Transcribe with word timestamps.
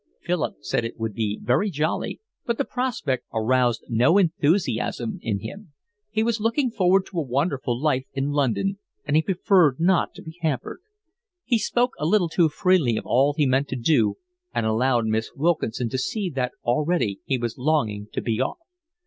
Philip 0.19 0.55
said 0.61 0.83
it 0.83 0.99
would 0.99 1.13
be 1.13 1.39
very 1.43 1.69
jolly, 1.69 2.19
but 2.43 2.57
the 2.57 2.65
prospect 2.65 3.25
aroused 3.31 3.85
no 3.87 4.17
enthusiasm 4.17 5.19
in 5.21 5.41
him; 5.41 5.73
he 6.09 6.23
was 6.23 6.39
looking 6.39 6.71
forward 6.71 7.05
to 7.05 7.19
a 7.19 7.21
wonderful 7.21 7.79
life 7.79 8.07
in 8.15 8.31
London, 8.31 8.79
and 9.05 9.15
he 9.15 9.21
preferred 9.21 9.79
not 9.79 10.15
to 10.15 10.23
be 10.23 10.39
hampered. 10.41 10.79
He 11.45 11.59
spoke 11.59 11.93
a 11.99 12.05
little 12.07 12.29
too 12.29 12.49
freely 12.49 12.97
of 12.97 13.05
all 13.05 13.35
he 13.37 13.45
meant 13.45 13.67
to 13.67 13.75
do, 13.75 14.15
and 14.55 14.65
allowed 14.65 15.05
Miss 15.05 15.31
Wilkinson 15.35 15.87
to 15.89 15.99
see 15.99 16.31
that 16.31 16.53
already 16.63 17.19
he 17.25 17.37
was 17.37 17.59
longing 17.59 18.07
to 18.13 18.21
be 18.21 18.41
off. 18.41 18.57